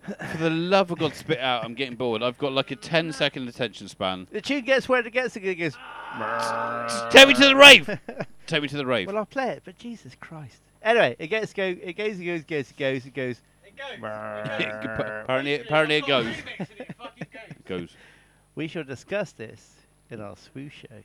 [0.33, 1.65] for the love of God, spit out!
[1.65, 2.23] I'm getting bored.
[2.23, 4.27] I've got like a 10 second attention span.
[4.33, 5.37] the tune gets where it gets.
[5.37, 5.75] and It goes.
[7.11, 7.99] Take me to the rave.
[8.47, 9.07] Take me to the rave.
[9.07, 10.61] Well, I'll play it, but Jesus Christ.
[10.83, 11.65] Anyway, it gets go.
[11.65, 12.19] It goes.
[12.21, 12.41] It goes.
[12.41, 12.69] it Goes.
[12.69, 13.07] It goes.
[13.07, 13.41] It goes.
[14.03, 16.27] apparently, apparently it goes.
[16.59, 17.91] It goes.
[18.57, 19.61] We shall discuss this
[20.09, 21.05] in our swoosh show.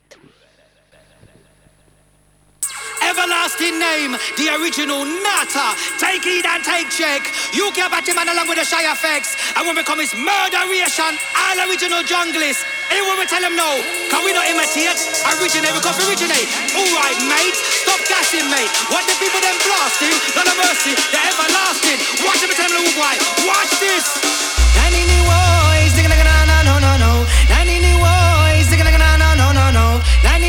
[3.03, 5.75] Everlasting name, the original Nata.
[5.99, 7.19] Take heed and take check.
[7.51, 9.35] You can bat him man along with the Shy FX.
[9.59, 12.63] And when we come is murderation, all original junglists.
[12.87, 14.95] Hey, when we tell him no, can we not imitate?
[15.35, 16.47] Originate, we come to originate.
[16.71, 18.71] Alright, mate, stop gassing, mate.
[18.87, 20.15] What the people them blasting?
[20.39, 21.99] None of mercy, they're everlasting.
[22.23, 23.19] Watch them tell them why.
[23.43, 24.07] Watch this.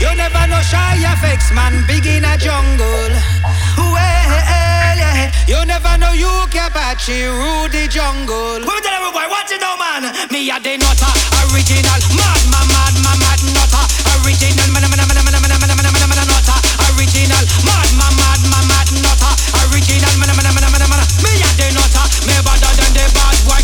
[0.00, 1.84] You never know Shy FX, man.
[1.86, 3.12] Big in a jungle.
[3.76, 5.32] Well, yeah.
[5.46, 8.60] You never know UK Apachi rule the jungle.
[8.60, 10.10] Who tell every boy what you know, man?
[10.30, 11.12] Me a the nutter,
[11.48, 13.84] original, mad, mad, mad, mad, mad nutter,
[14.26, 16.58] original, man, man, man, man, man, man, man, man, man, nutter,
[16.98, 19.32] original, mad, mad, mad, mad, mad nutter,
[19.70, 21.00] original, man, man, man, man, man, man.
[21.22, 23.60] Me a the nutter, me better than the bad boy,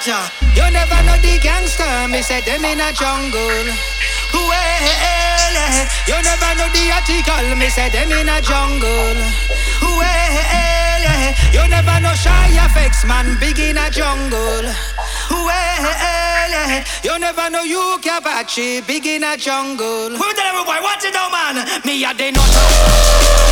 [0.00, 0.30] Kingston.
[0.56, 2.08] You never know the gangster.
[2.08, 3.68] Me say them in a jungle.
[4.32, 4.86] Well,
[6.08, 7.56] you never know the article.
[7.56, 9.20] Me say them in a jungle.
[9.82, 13.38] Well, you never know Shy FX, man.
[13.40, 14.72] Big in a jungle.
[15.30, 20.16] Well, you never know UK Apachi big in a jungle.
[20.16, 21.66] Who every boy what you know, man?
[21.84, 22.70] Me a the nutter.
[23.40, 23.49] cool.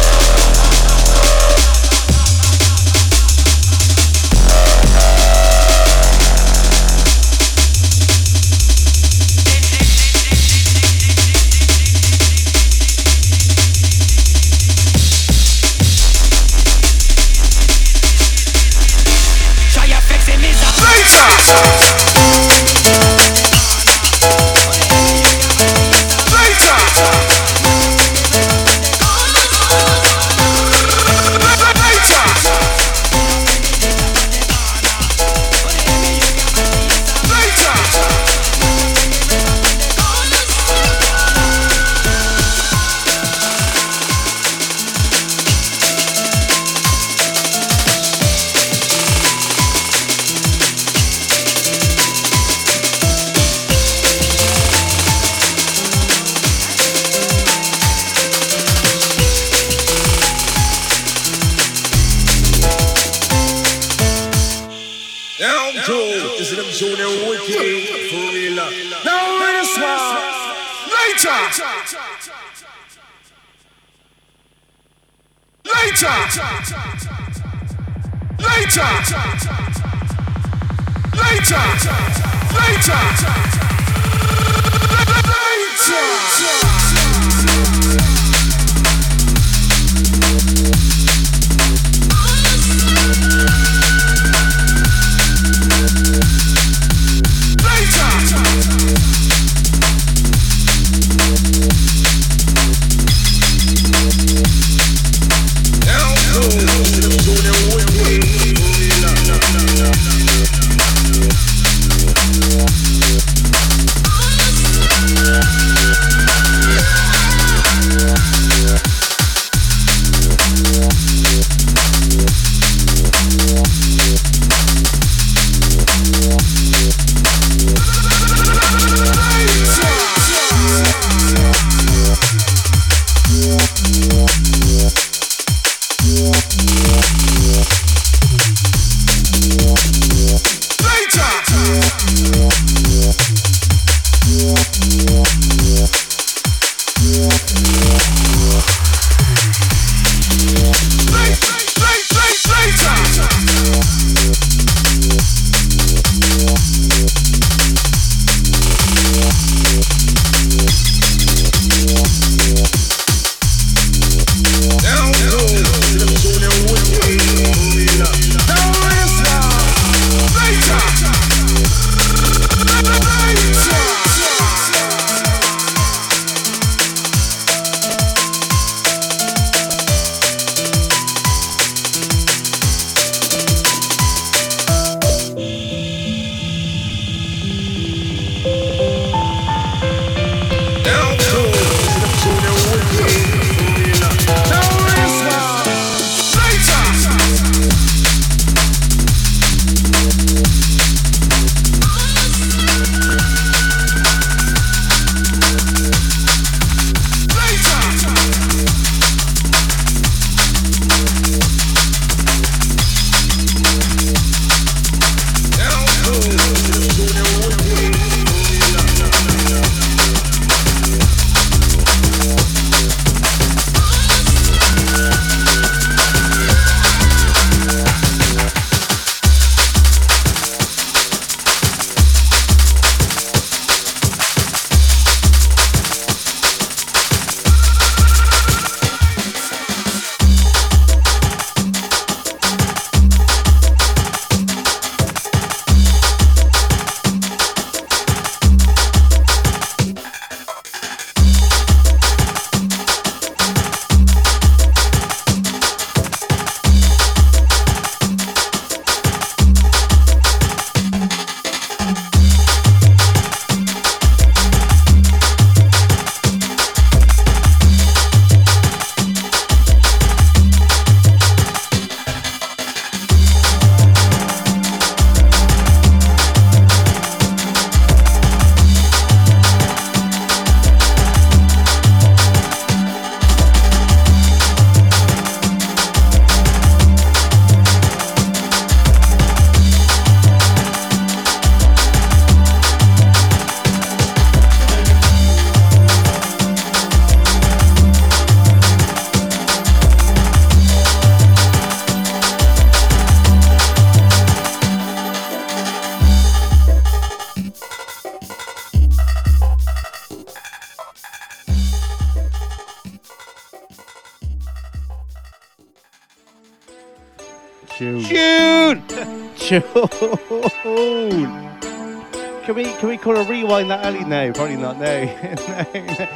[322.98, 324.04] Can we can we call a rewind that early?
[324.04, 324.78] No, probably not.
[324.78, 325.04] No.
[325.04, 326.08] no, no.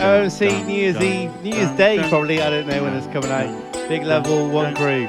[0.00, 2.40] Um, OMC New Year's Eve, New Year's Day probably.
[2.40, 3.72] I don't know when it's coming out.
[3.88, 5.06] Big level, one crew.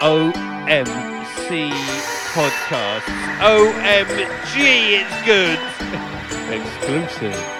[0.00, 1.70] OMC
[2.32, 3.02] podcast.
[3.40, 5.58] OMG, it's good.
[6.52, 7.57] Exclusive.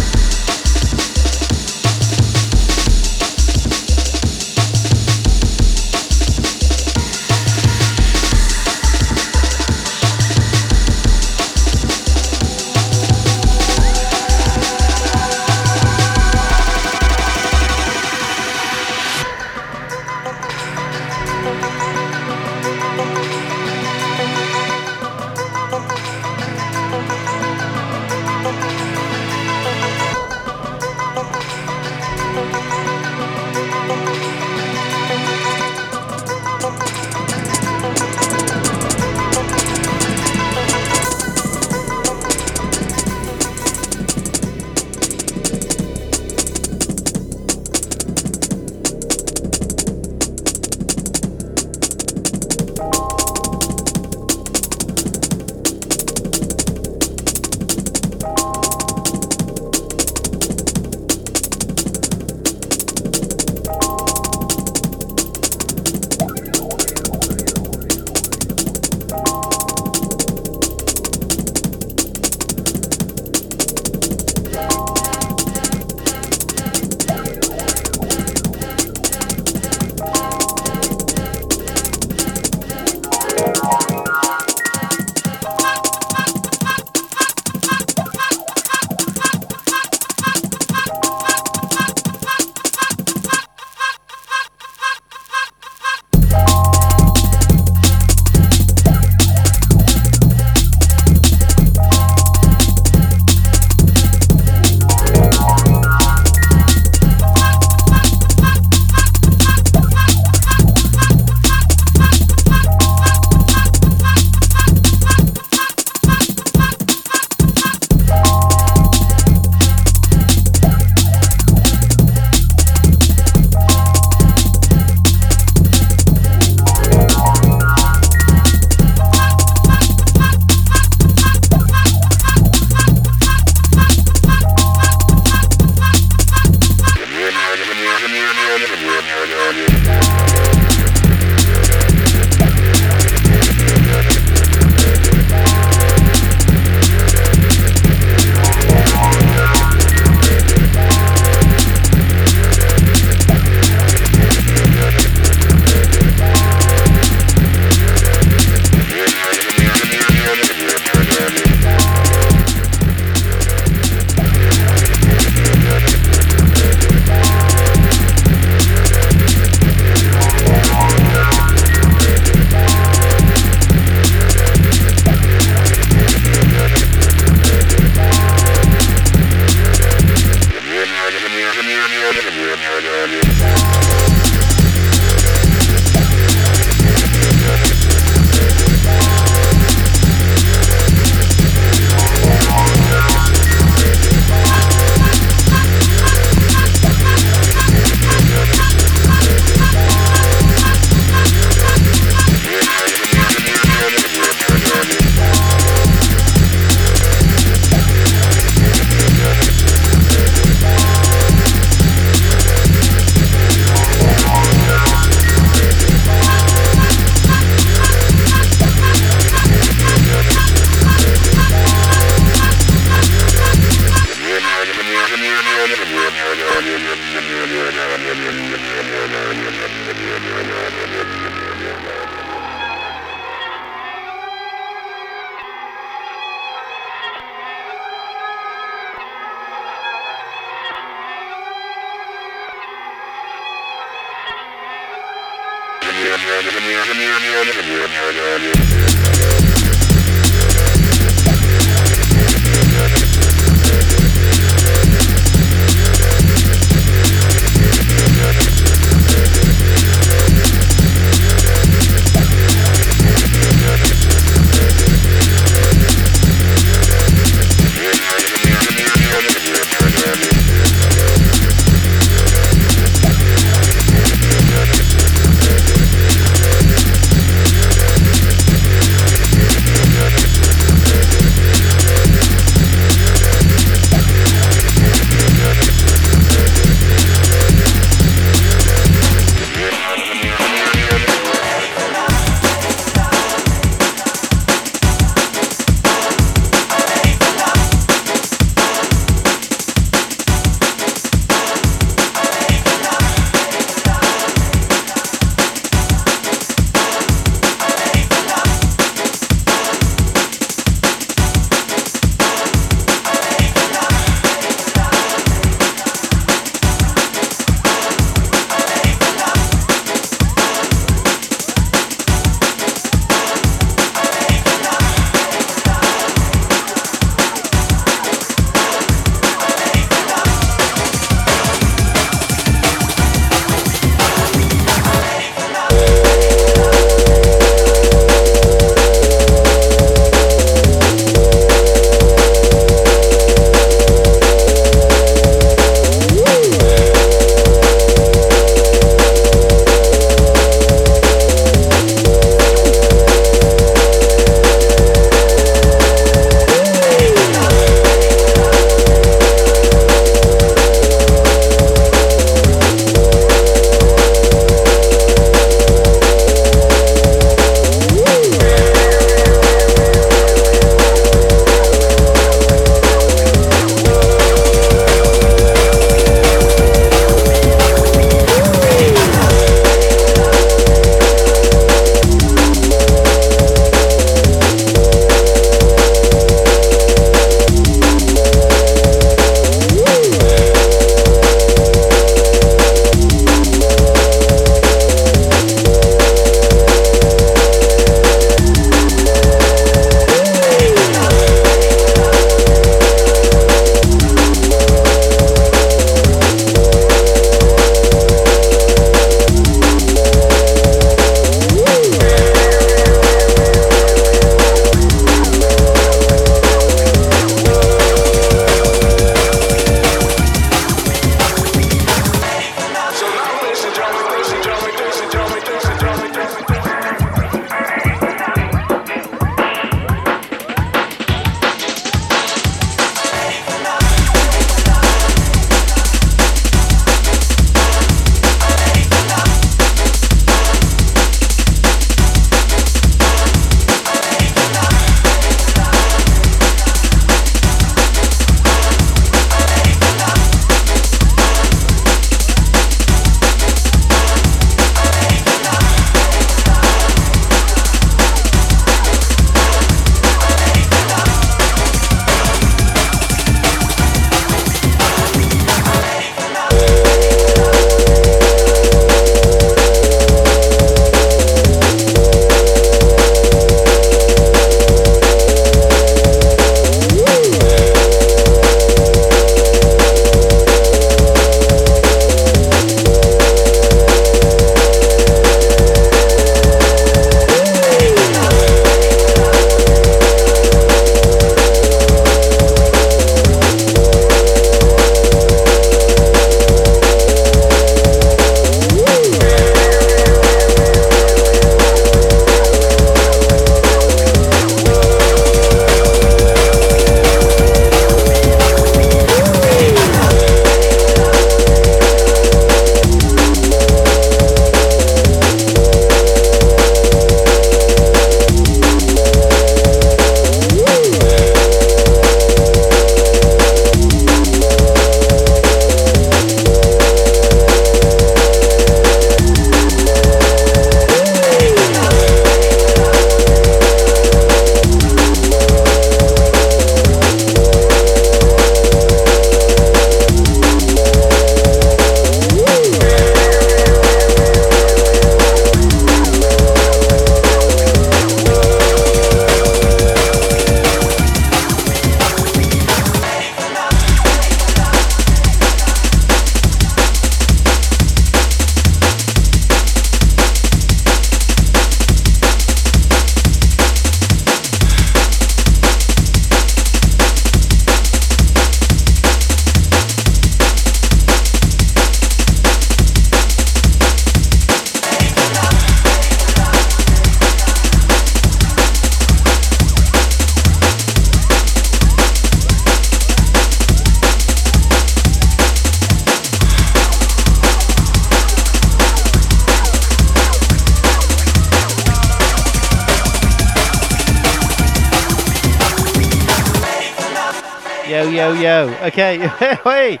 [598.64, 598.86] Yo, yo.
[598.86, 600.00] Okay, wait,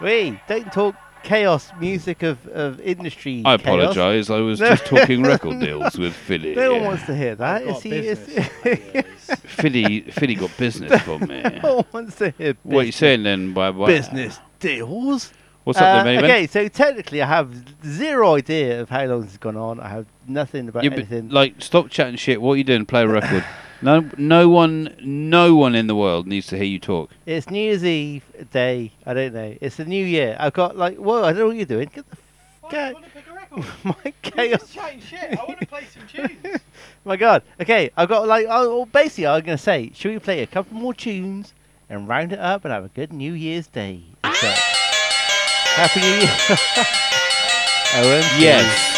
[0.00, 0.38] wait.
[0.48, 3.42] Don't talk chaos music of, of industry.
[3.44, 3.60] I chaos.
[3.94, 4.30] apologise.
[4.30, 4.68] I was No.
[4.70, 6.54] just talking record deals with Philly.
[6.54, 7.62] No one wants to hear that.
[7.62, 8.18] Is he, is,
[9.44, 11.42] Philly, Philly got business from me.
[11.62, 13.52] no one wants to hear What are you saying then?
[13.52, 15.32] By by- business deals.
[15.64, 17.52] What's up Uh, then, Benny Okay, so technically, I have
[17.84, 19.80] zero idea of how long this has gone on.
[19.80, 21.28] I have nothing about Yeah, but, anything.
[21.28, 22.40] like, stop chatting shit.
[22.40, 22.86] What are you doing?
[22.86, 23.44] Play a record.
[23.82, 27.10] No, no one, no one in the world needs to hear you talk.
[27.26, 28.92] It's New Year's Eve day.
[29.06, 29.56] I don't know.
[29.60, 30.36] It's the new year.
[30.38, 31.22] I've got like, whoa!
[31.24, 31.90] I don't know what you're doing.
[31.94, 32.16] Get the
[32.70, 33.04] f- out.
[33.84, 34.70] My chaos.
[34.70, 35.38] chatting shit.
[35.38, 36.60] I want to play some tunes.
[37.04, 37.42] My God.
[37.60, 40.76] Okay, I've got like, oh, well, basically, I'm gonna say, should we play a couple
[40.76, 41.54] more tunes
[41.88, 44.02] and round it up and have a good New Year's Day?
[44.24, 44.46] So,
[45.76, 46.28] Happy New Year.
[47.88, 48.38] OMG.
[48.40, 48.97] Yes.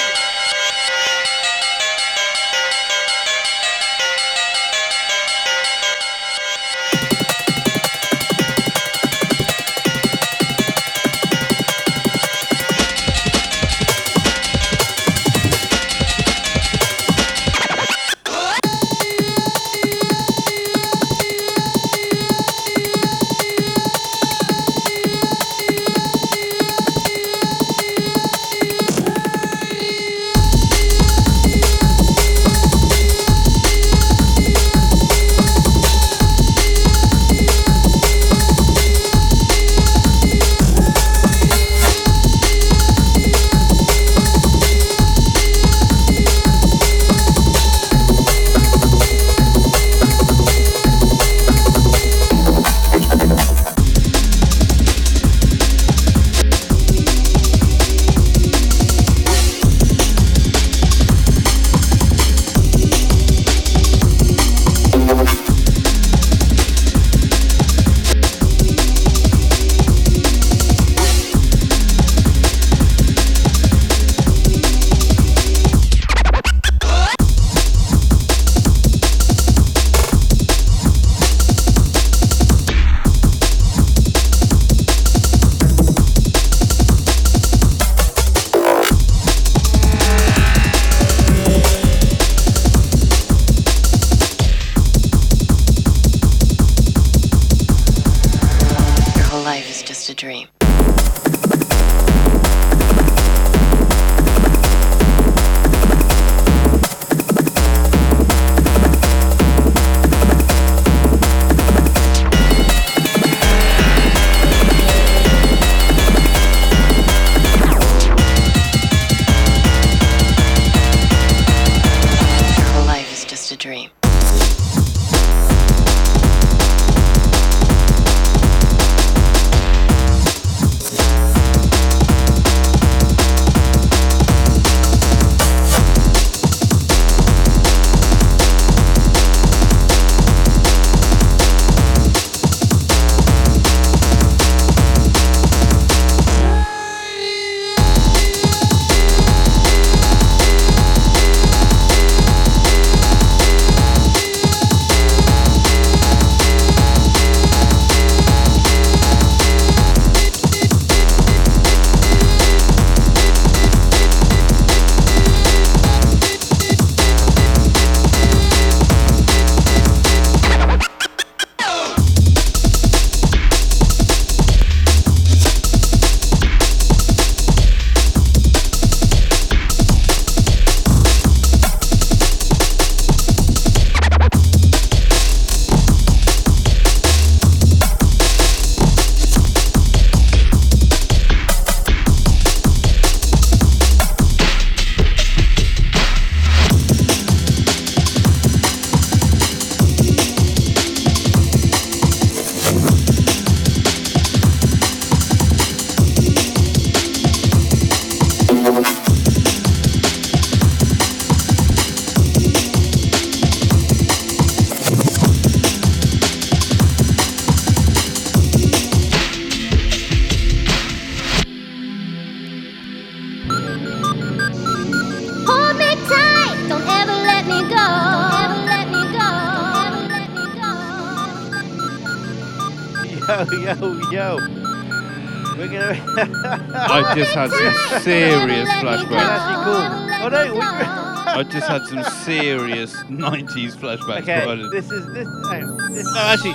[237.21, 239.65] Just had some serious flashbacks.
[239.65, 239.85] Cool.
[240.25, 240.61] Oh no, we.
[240.61, 244.23] I just had some serious 90s flashbacks.
[244.23, 244.71] Okay, provided.
[244.73, 245.29] this is this.
[245.49, 246.55] hang this No, actually,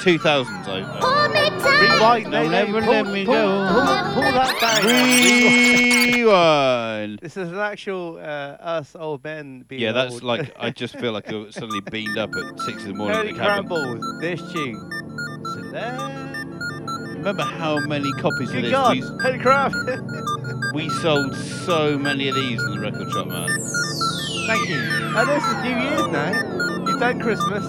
[0.00, 0.66] 2000s.
[0.66, 0.80] I,
[1.82, 2.24] Rewind.
[2.24, 3.68] No, no, no, never pull, let me pull, go.
[3.72, 3.82] Pull,
[4.14, 4.84] pull that back.
[6.14, 7.18] Rewind.
[7.20, 10.22] This is an actual uh, us old men being yeah, that's old.
[10.22, 13.28] like I just feel like I suddenly beamed up at six in the morning Holy
[13.28, 13.68] in the cabin.
[13.68, 14.90] Crambles, this tune.
[17.22, 22.60] Remember how many copies of You this God, we, we sold so many of these
[22.60, 23.46] in the record shop, man.
[24.48, 24.80] Thank you.
[25.14, 26.84] I know this is New Year's now.
[26.84, 27.64] You've done Christmas.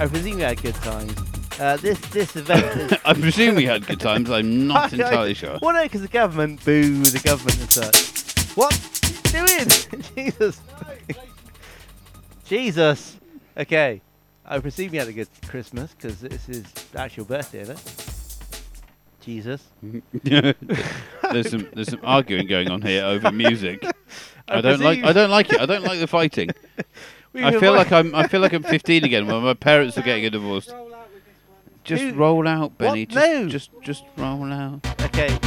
[0.00, 1.14] I presume you had good times.
[1.60, 2.64] Uh, this this event.
[2.92, 4.30] Is, I presume we had good times.
[4.30, 5.58] I'm not I- I- entirely sure.
[5.60, 8.56] Well, no, because the government, boo the government and such.
[8.56, 8.72] What
[9.34, 10.02] you doing?
[10.16, 10.60] Jesus.
[12.46, 13.16] Jesus.
[13.58, 14.00] Okay.
[14.46, 16.64] I presume you had a good Christmas because this is
[16.96, 18.06] actual birthday, isn't it?
[19.20, 19.62] Jesus.
[20.24, 23.84] there's some there's some arguing going on here over music.
[24.48, 25.60] I I don't like I don't like it.
[25.60, 26.48] I don't like the fighting.
[27.32, 30.02] We I feel like I'm I feel like I'm 15 again when my parents are
[30.02, 30.72] getting a divorce.
[31.84, 33.06] Just roll out, Benny.
[33.06, 33.08] What?
[33.10, 33.48] Just, No.
[33.48, 34.80] just just roll out.
[35.02, 35.38] Okay.